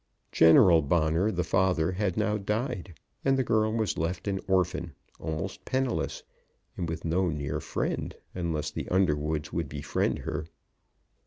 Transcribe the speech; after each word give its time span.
General 0.31 0.81
Bonner, 0.81 1.29
the 1.29 1.43
father, 1.43 1.91
had 1.91 2.17
now 2.17 2.35
died, 2.35 2.95
and 3.23 3.37
the 3.37 3.43
girl 3.43 3.71
was 3.71 3.99
left 3.99 4.27
an 4.27 4.39
orphan, 4.47 4.93
almost 5.19 5.63
penniless, 5.63 6.23
and 6.75 6.89
with 6.89 7.05
no 7.05 7.29
near 7.29 7.59
friend 7.59 8.15
unless 8.33 8.71
the 8.71 8.89
Underwoods 8.89 9.53
would 9.53 9.69
befriend 9.69 10.17
her. 10.25 10.47